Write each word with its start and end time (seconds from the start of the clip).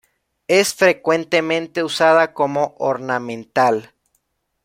Es 0.47 0.73
frecuentemente 0.73 1.83
usada 1.83 2.33
como 2.33 2.73
ornamental. 2.79 3.93